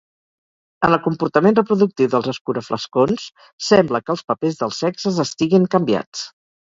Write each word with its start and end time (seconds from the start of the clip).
En 0.87 0.93
el 0.95 0.99
comportament 1.07 1.57
reproductiu 1.59 2.09
dels 2.13 2.29
escuraflascons, 2.33 3.27
sembla 3.67 4.01
que 4.07 4.15
els 4.15 4.25
papers 4.33 4.59
dels 4.63 4.81
sexes 4.85 5.21
estiguen 5.29 5.69
canviats. 5.77 6.25